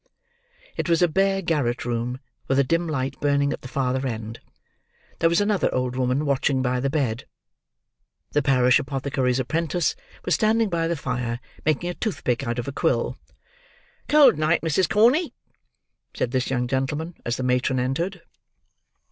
[0.77, 4.39] It was a bare garret room, with a dim light burning at the farther end.
[5.19, 7.27] There was another old woman watching by the bed;
[8.31, 9.95] the parish apothecary's apprentice
[10.25, 13.15] was standing by the fire, making a toothpick out of a quill.
[14.09, 14.89] "Cold night, Mrs.
[14.89, 15.35] Corney,"
[16.15, 18.23] said this young gentleman, as the matron entered.